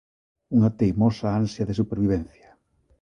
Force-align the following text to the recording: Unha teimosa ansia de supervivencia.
Unha 0.55 0.69
teimosa 0.79 1.29
ansia 1.39 1.67
de 1.67 1.77
supervivencia. 1.79 2.49